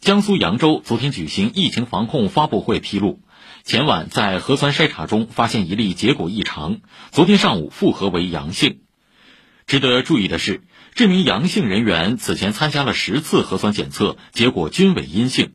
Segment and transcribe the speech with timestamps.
[0.00, 3.20] 江苏扬州昨天举行疫情防控发布会披露
[3.64, 8.80] 前晚在核酸筛查中发现一例结果异常昨天上午复核为阳性。
[9.66, 10.62] 值得注意的是
[10.94, 15.52] 这名阳性人员此前参加了十次核酸检测结果均为阴性。